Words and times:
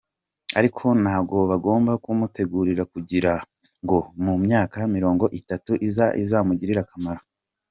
Ariko 0.59 0.83
nagombaga 1.01 1.93
kumutegura 2.03 2.83
kugira 2.93 3.31
ngo 3.83 3.97
mu 4.23 4.33
myaka 4.45 4.77
mirongo 4.95 5.25
itatu 5.39 5.71
iza 5.87 6.05
izamugirire 6.23 6.81
akamaro. 6.85 7.21